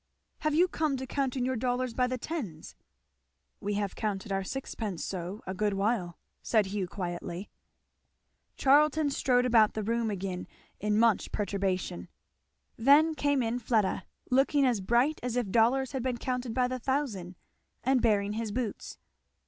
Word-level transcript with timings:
"Have 0.39 0.55
you 0.55 0.67
come 0.67 0.97
to 0.97 1.05
counting 1.05 1.45
your 1.45 1.55
dollars 1.55 1.93
by 1.93 2.07
the 2.07 2.17
tens?" 2.17 2.75
"We 3.59 3.75
have 3.75 3.93
counted 3.95 4.31
our 4.31 4.43
sixpences 4.43 5.05
so 5.05 5.43
a 5.45 5.53
good 5.53 5.75
while," 5.75 6.17
said 6.41 6.65
Hugh 6.65 6.87
quietly. 6.87 7.51
Charlton 8.57 9.11
strode 9.11 9.45
about 9.45 9.75
the 9.75 9.83
room 9.83 10.09
again 10.09 10.47
in 10.79 10.97
much 10.97 11.31
perturbation. 11.31 12.07
Then 12.77 13.13
came 13.13 13.43
in 13.43 13.59
Fleda, 13.59 14.05
looking 14.31 14.65
as 14.65 14.81
bright 14.81 15.19
as 15.21 15.35
if 15.35 15.51
dollars 15.51 15.91
had 15.91 16.01
been 16.01 16.17
counted 16.17 16.55
by 16.55 16.67
the 16.67 16.79
thousand, 16.79 17.35
and 17.83 18.01
bearing 18.01 18.33
his 18.33 18.51
boots. 18.51 18.97